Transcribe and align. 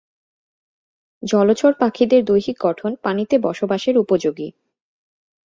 জলচর 1.23 1.71
পাখিদের 1.73 2.21
দৈহিক 2.25 2.57
গঠন 2.61 2.91
পানিতে 3.03 3.35
বসবাসের 3.39 3.95
উপযোগী। 3.97 4.47